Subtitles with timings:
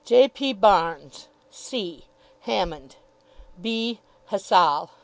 [0.03, 0.27] _J.
[0.27, 0.51] P.
[0.51, 2.05] Barnes, c.
[2.39, 2.95] Hammond,
[3.61, 3.99] b.
[4.31, 4.89] Hassall...